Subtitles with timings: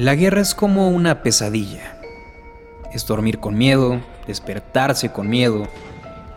[0.00, 1.94] La guerra es como una pesadilla.
[2.90, 5.68] Es dormir con miedo, despertarse con miedo,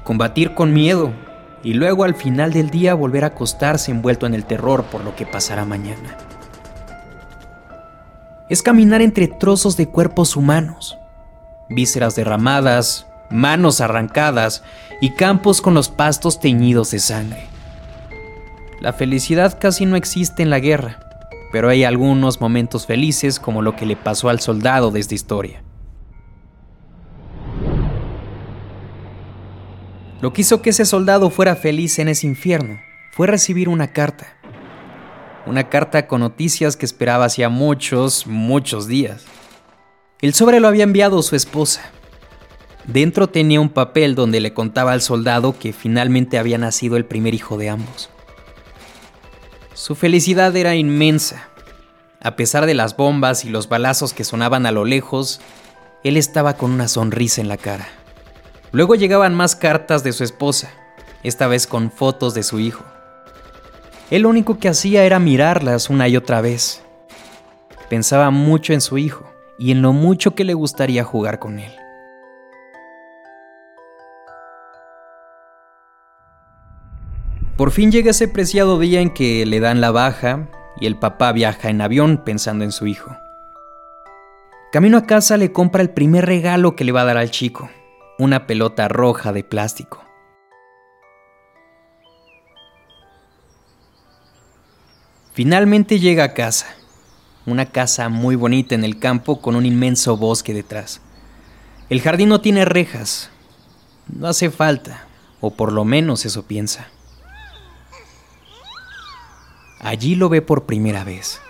[0.04, 1.14] combatir con miedo
[1.64, 5.16] y luego al final del día volver a acostarse envuelto en el terror por lo
[5.16, 6.18] que pasará mañana.
[8.50, 10.98] Es caminar entre trozos de cuerpos humanos,
[11.70, 14.62] vísceras derramadas, manos arrancadas
[15.00, 17.46] y campos con los pastos teñidos de sangre.
[18.82, 21.03] La felicidad casi no existe en la guerra
[21.54, 25.62] pero hay algunos momentos felices como lo que le pasó al soldado de esta historia.
[30.20, 32.80] Lo que hizo que ese soldado fuera feliz en ese infierno
[33.12, 34.36] fue recibir una carta.
[35.46, 39.24] Una carta con noticias que esperaba hacía muchos, muchos días.
[40.22, 41.84] El sobre lo había enviado su esposa.
[42.88, 47.36] Dentro tenía un papel donde le contaba al soldado que finalmente había nacido el primer
[47.36, 48.10] hijo de ambos.
[49.74, 51.50] Su felicidad era inmensa.
[52.22, 55.42] A pesar de las bombas y los balazos que sonaban a lo lejos,
[56.04, 57.88] él estaba con una sonrisa en la cara.
[58.72, 60.72] Luego llegaban más cartas de su esposa,
[61.24, 62.84] esta vez con fotos de su hijo.
[64.12, 66.84] Él lo único que hacía era mirarlas una y otra vez.
[67.90, 69.28] Pensaba mucho en su hijo
[69.58, 71.72] y en lo mucho que le gustaría jugar con él.
[77.64, 80.50] Por fin llega ese preciado día en que le dan la baja
[80.82, 83.16] y el papá viaja en avión pensando en su hijo.
[84.74, 87.70] Camino a casa le compra el primer regalo que le va a dar al chico,
[88.20, 90.04] una pelota roja de plástico.
[95.32, 96.68] Finalmente llega a casa,
[97.46, 101.00] una casa muy bonita en el campo con un inmenso bosque detrás.
[101.88, 103.30] El jardín no tiene rejas,
[104.14, 105.08] no hace falta,
[105.40, 106.90] o por lo menos eso piensa.
[109.84, 111.42] Allí lo ve por primera vez.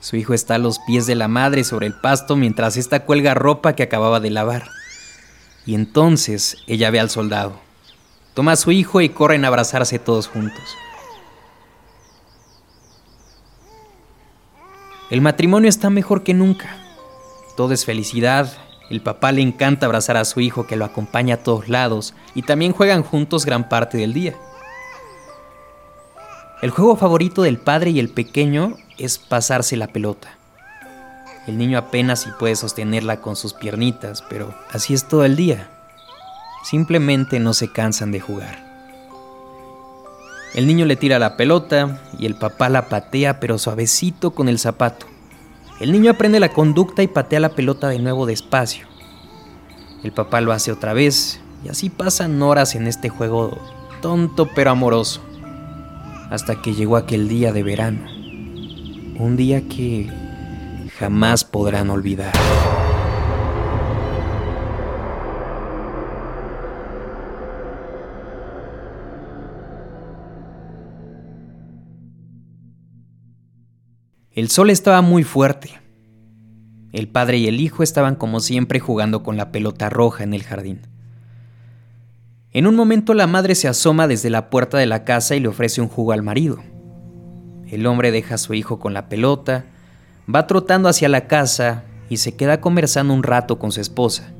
[0.00, 3.32] Su hijo está a los pies de la madre sobre el pasto mientras ésta cuelga
[3.32, 4.68] ropa que acababa de lavar.
[5.64, 7.58] Y entonces ella ve al soldado.
[8.34, 10.76] Toma a su hijo y corren a abrazarse todos juntos.
[15.08, 16.76] El matrimonio está mejor que nunca.
[17.56, 18.52] Todo es felicidad.
[18.90, 22.42] El papá le encanta abrazar a su hijo que lo acompaña a todos lados y
[22.42, 24.34] también juegan juntos gran parte del día.
[26.62, 30.38] El juego favorito del padre y el pequeño es pasarse la pelota.
[31.46, 35.68] El niño apenas si puede sostenerla con sus piernitas, pero así es todo el día.
[36.64, 38.64] Simplemente no se cansan de jugar.
[40.54, 44.58] El niño le tira la pelota y el papá la patea pero suavecito con el
[44.58, 45.04] zapato.
[45.78, 48.86] El niño aprende la conducta y patea la pelota de nuevo despacio.
[50.02, 53.58] El papá lo hace otra vez y así pasan horas en este juego
[54.00, 55.20] tonto pero amoroso
[56.30, 58.00] hasta que llegó aquel día de verano,
[59.18, 60.10] un día que
[60.98, 62.32] jamás podrán olvidar.
[74.32, 75.70] El sol estaba muy fuerte.
[76.92, 80.42] El padre y el hijo estaban como siempre jugando con la pelota roja en el
[80.42, 80.95] jardín.
[82.56, 85.48] En un momento la madre se asoma desde la puerta de la casa y le
[85.48, 86.56] ofrece un jugo al marido.
[87.66, 89.66] El hombre deja a su hijo con la pelota,
[90.34, 94.32] va trotando hacia la casa y se queda conversando un rato con su esposa.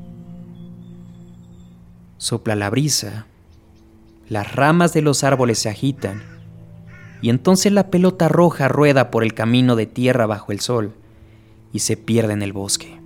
[2.16, 3.26] Sopla la brisa,
[4.30, 6.22] las ramas de los árboles se agitan
[7.20, 10.94] y entonces la pelota roja rueda por el camino de tierra bajo el sol
[11.70, 12.98] y se pierde en el bosque.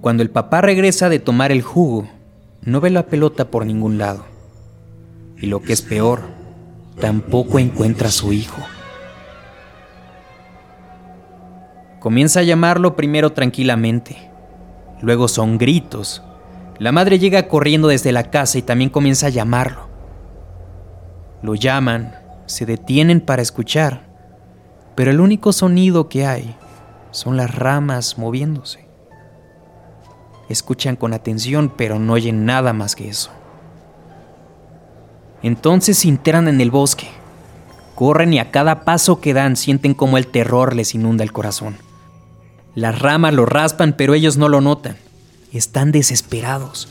[0.00, 2.08] Cuando el papá regresa de tomar el jugo,
[2.66, 4.26] no ve la pelota por ningún lado.
[5.38, 6.22] Y lo que es peor,
[7.00, 8.60] tampoco encuentra a su hijo.
[12.00, 14.30] Comienza a llamarlo primero tranquilamente.
[15.00, 16.22] Luego son gritos.
[16.78, 19.88] La madre llega corriendo desde la casa y también comienza a llamarlo.
[21.42, 22.16] Lo llaman,
[22.46, 24.06] se detienen para escuchar,
[24.96, 26.56] pero el único sonido que hay
[27.12, 28.85] son las ramas moviéndose.
[30.48, 33.30] Escuchan con atención, pero no oyen nada más que eso.
[35.42, 37.08] Entonces se enteran en el bosque.
[37.94, 41.76] Corren y a cada paso que dan sienten como el terror les inunda el corazón.
[42.74, 44.96] Las ramas lo raspan, pero ellos no lo notan.
[45.52, 46.88] Están desesperados.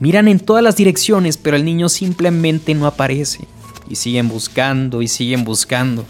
[0.00, 3.46] Miran en todas las direcciones, pero el niño simplemente no aparece.
[3.88, 6.04] Y siguen buscando y siguen buscando.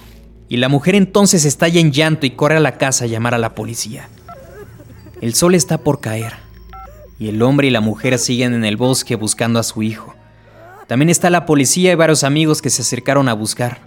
[0.49, 3.39] Y la mujer entonces estalla en llanto y corre a la casa a llamar a
[3.39, 4.09] la policía.
[5.21, 6.46] El sol está por caer
[7.19, 10.15] y el hombre y la mujer siguen en el bosque buscando a su hijo.
[10.87, 13.81] También está la policía y varios amigos que se acercaron a buscar.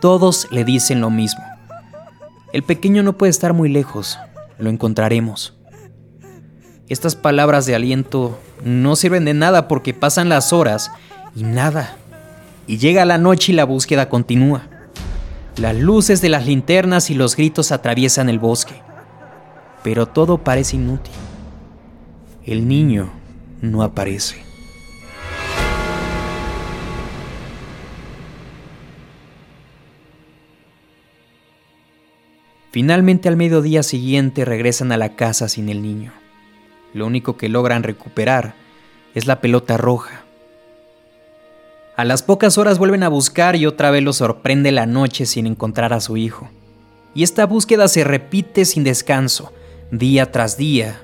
[0.00, 1.42] Todos le dicen lo mismo.
[2.52, 4.18] El pequeño no puede estar muy lejos,
[4.58, 5.54] lo encontraremos.
[6.88, 10.92] Estas palabras de aliento no sirven de nada porque pasan las horas
[11.34, 11.96] y nada.
[12.68, 14.62] Y llega la noche y la búsqueda continúa.
[15.56, 18.80] Las luces de las linternas y los gritos atraviesan el bosque.
[19.82, 21.12] Pero todo parece inútil.
[22.46, 23.10] El niño
[23.60, 24.36] no aparece.
[32.70, 36.12] Finalmente al mediodía siguiente regresan a la casa sin el niño.
[36.94, 38.54] Lo único que logran recuperar
[39.16, 40.22] es la pelota roja.
[41.96, 45.48] A las pocas horas vuelven a buscar y otra vez lo sorprende la noche sin
[45.48, 46.48] encontrar a su hijo.
[47.12, 49.52] Y esta búsqueda se repite sin descanso,
[49.90, 51.00] día tras día,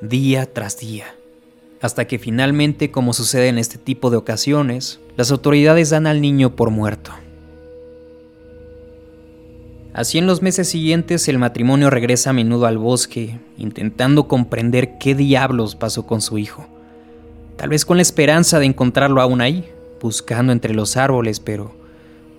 [0.00, 1.14] día tras día.
[1.80, 6.56] Hasta que finalmente, como sucede en este tipo de ocasiones, las autoridades dan al niño
[6.56, 7.12] por muerto.
[9.92, 15.14] Así en los meses siguientes el matrimonio regresa a menudo al bosque, intentando comprender qué
[15.14, 16.66] diablos pasó con su hijo.
[17.56, 19.68] Tal vez con la esperanza de encontrarlo aún ahí,
[20.00, 21.74] buscando entre los árboles, pero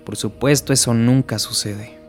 [0.05, 2.00] por supuesto eso nunca sucede.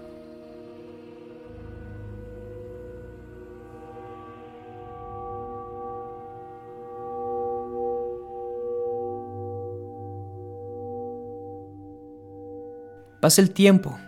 [13.22, 13.98] Pasa el tiempo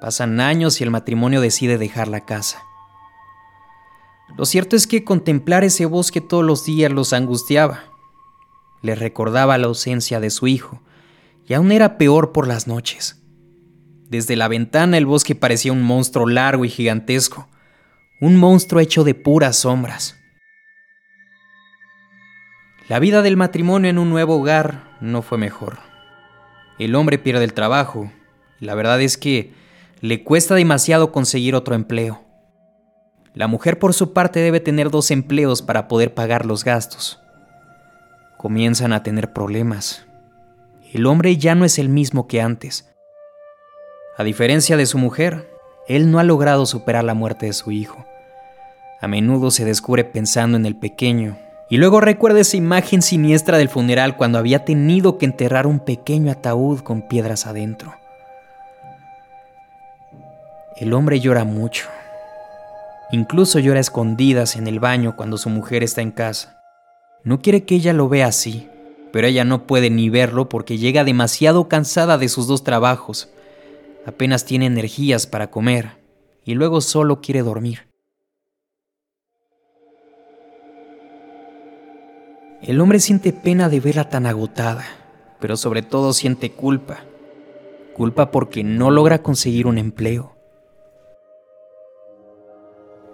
[0.00, 2.62] Pasan años y el matrimonio decide dejar la casa.
[4.36, 7.84] Lo cierto es que contemplar ese bosque todos los días los angustiaba.
[8.82, 10.80] Les recordaba la ausencia de su hijo,
[11.46, 13.22] y aún era peor por las noches.
[14.08, 17.48] Desde la ventana el bosque parecía un monstruo largo y gigantesco,
[18.20, 20.16] un monstruo hecho de puras sombras.
[22.88, 25.78] La vida del matrimonio en un nuevo hogar no fue mejor.
[26.78, 28.12] El hombre pierde el trabajo,
[28.60, 29.52] la verdad es que
[30.00, 32.22] le cuesta demasiado conseguir otro empleo.
[33.34, 37.20] La mujer por su parte debe tener dos empleos para poder pagar los gastos.
[38.36, 40.06] Comienzan a tener problemas.
[40.92, 42.88] El hombre ya no es el mismo que antes.
[44.16, 45.48] A diferencia de su mujer,
[45.86, 48.04] él no ha logrado superar la muerte de su hijo.
[49.00, 51.38] A menudo se descubre pensando en el pequeño
[51.70, 56.32] y luego recuerda esa imagen siniestra del funeral cuando había tenido que enterrar un pequeño
[56.32, 57.94] ataúd con piedras adentro.
[60.80, 61.88] El hombre llora mucho.
[63.10, 66.62] Incluso llora escondidas en el baño cuando su mujer está en casa.
[67.24, 68.68] No quiere que ella lo vea así,
[69.12, 73.28] pero ella no puede ni verlo porque llega demasiado cansada de sus dos trabajos.
[74.06, 75.96] Apenas tiene energías para comer
[76.44, 77.88] y luego solo quiere dormir.
[82.62, 84.84] El hombre siente pena de verla tan agotada,
[85.40, 87.00] pero sobre todo siente culpa.
[87.96, 90.37] Culpa porque no logra conseguir un empleo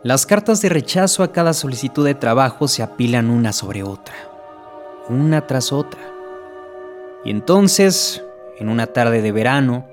[0.05, 4.15] las cartas de rechazo a cada solicitud de trabajo se apilan una sobre otra,
[5.09, 6.03] una tras otra.
[7.25, 8.23] Y entonces,
[8.59, 9.87] en una tarde de verano,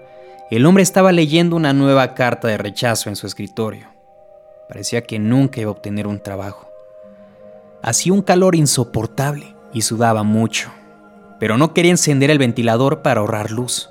[0.49, 3.87] el hombre estaba leyendo una nueva carta de rechazo en su escritorio.
[4.67, 6.69] Parecía que nunca iba a obtener un trabajo.
[7.81, 10.71] Hacía un calor insoportable y sudaba mucho,
[11.39, 13.89] pero no quería encender el ventilador para ahorrar luz.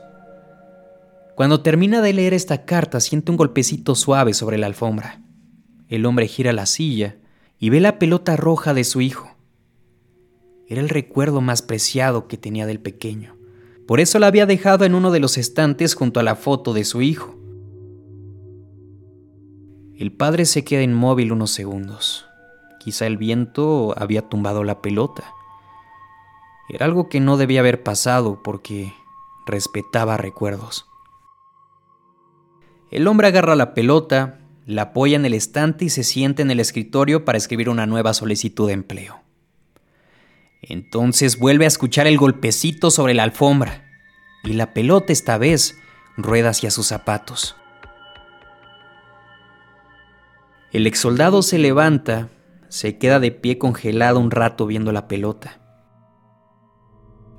[1.35, 5.23] Cuando termina de leer esta carta, siente un golpecito suave sobre la alfombra.
[5.91, 7.17] El hombre gira la silla
[7.59, 9.37] y ve la pelota roja de su hijo.
[10.69, 13.37] Era el recuerdo más preciado que tenía del pequeño.
[13.89, 16.85] Por eso la había dejado en uno de los estantes junto a la foto de
[16.85, 17.35] su hijo.
[19.97, 22.25] El padre se queda inmóvil unos segundos.
[22.79, 25.25] Quizá el viento había tumbado la pelota.
[26.69, 28.95] Era algo que no debía haber pasado porque
[29.45, 30.87] respetaba recuerdos.
[32.93, 34.40] El hombre agarra la pelota,
[34.71, 38.15] la apoya en el estante y se sienta en el escritorio para escribir una nueva
[38.15, 39.21] solicitud de empleo.
[40.63, 43.85] Entonces vuelve a escuchar el golpecito sobre la alfombra
[44.45, 45.77] y la pelota esta vez
[46.17, 47.57] rueda hacia sus zapatos.
[50.73, 52.29] El exsoldado se levanta,
[52.69, 55.61] se queda de pie congelado un rato viendo la pelota.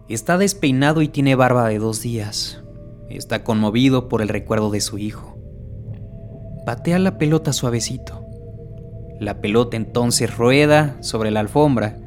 [0.10, 2.62] Está despeinado y tiene barba de dos días.
[3.10, 5.31] Está conmovido por el recuerdo de su hijo.
[6.66, 8.24] Patea la pelota suavecito.
[9.20, 11.98] La pelota entonces rueda sobre la alfombra,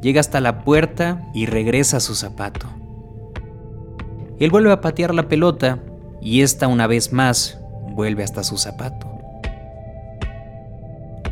[0.00, 2.66] llega hasta la puerta y regresa a su zapato.
[4.40, 5.78] Él vuelve a patear la pelota
[6.20, 7.60] y esta una vez más
[7.94, 9.08] vuelve hasta su zapato.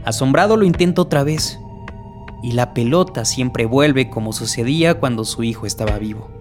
[0.04, 1.58] Asombrado lo intenta otra vez
[2.42, 6.39] y la pelota siempre vuelve como sucedía cuando su hijo estaba vivo.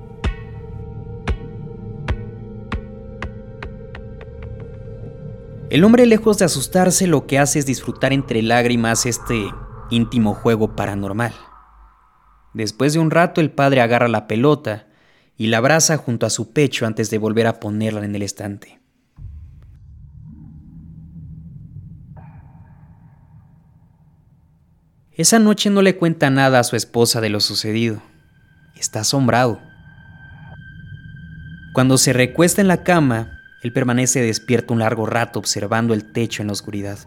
[5.69, 9.53] El hombre lejos de asustarse lo que hace es disfrutar entre lágrimas este
[9.91, 11.31] íntimo juego paranormal.
[12.55, 14.87] Después de un rato el padre agarra la pelota
[15.37, 18.79] y la abraza junto a su pecho antes de volver a ponerla en el estante.
[25.11, 28.01] Esa noche no le cuenta nada a su esposa de lo sucedido.
[28.75, 29.59] Está asombrado.
[31.73, 36.41] Cuando se recuesta en la cama, él permanece despierto un largo rato observando el techo
[36.41, 36.99] en la oscuridad.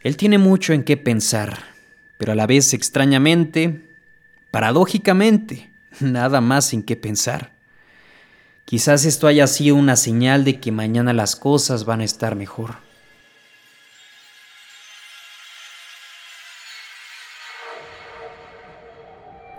[0.00, 1.58] Él tiene mucho en qué pensar,
[2.18, 3.90] pero a la vez extrañamente,
[4.50, 7.54] paradójicamente, nada más en qué pensar.
[8.66, 12.83] Quizás esto haya sido una señal de que mañana las cosas van a estar mejor.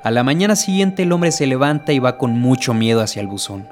[0.06, 3.28] A la mañana siguiente el hombre se levanta y va con mucho miedo hacia el
[3.28, 3.68] buzón.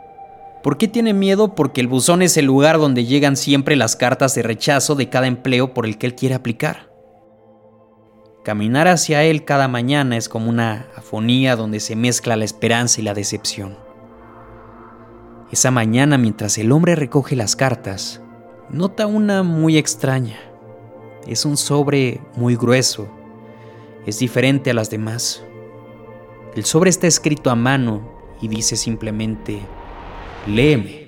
[0.64, 1.54] ¿Por qué tiene miedo?
[1.54, 5.28] Porque el buzón es el lugar donde llegan siempre las cartas de rechazo de cada
[5.28, 6.92] empleo por el que él quiere aplicar.
[8.44, 13.04] Caminar hacia él cada mañana es como una afonía donde se mezcla la esperanza y
[13.04, 13.78] la decepción.
[15.52, 18.24] Esa mañana, mientras el hombre recoge las cartas,
[18.72, 20.40] nota una muy extraña.
[21.28, 23.08] Es un sobre muy grueso.
[24.08, 25.44] Es diferente a las demás.
[26.56, 29.60] El sobre está escrito a mano y dice simplemente,
[30.46, 31.04] léeme.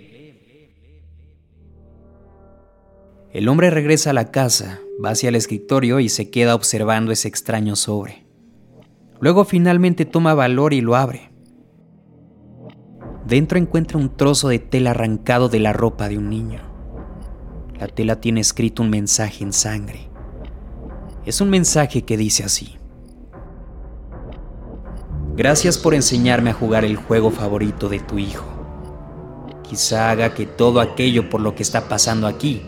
[3.32, 7.28] El hombre regresa a la casa, va hacia el escritorio y se queda observando ese
[7.28, 8.26] extraño sobre.
[9.20, 11.32] Luego finalmente toma valor y lo abre.
[13.28, 16.62] Dentro encuentra un trozo de tela arrancado de la ropa de un niño.
[17.80, 20.10] La tela tiene escrito un mensaje en sangre.
[21.26, 22.78] Es un mensaje que dice así.
[25.38, 28.46] Gracias por enseñarme a jugar el juego favorito de tu hijo.
[29.68, 32.62] Quizá haga que todo aquello por lo que está pasando aquí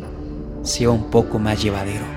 [0.64, 2.17] sea un poco más llevadero.